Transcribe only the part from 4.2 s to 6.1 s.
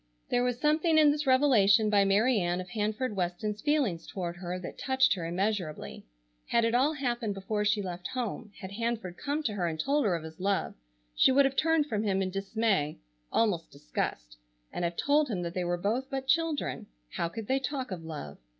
her that touched her immeasurably.